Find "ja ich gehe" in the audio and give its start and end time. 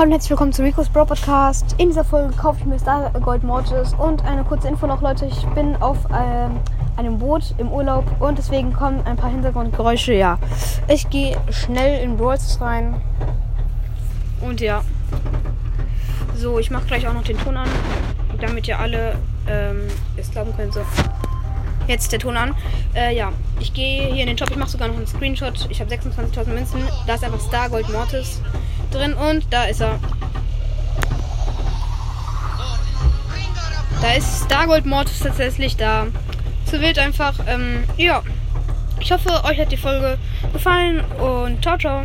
10.14-11.36, 23.14-24.06